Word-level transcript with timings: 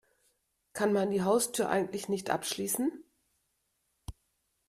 Kann 0.73 0.93
man 0.93 1.11
die 1.11 1.21
Haustür 1.21 1.69
eigentlich 1.69 2.09
nicht 2.09 2.31
abschließen? 2.31 2.91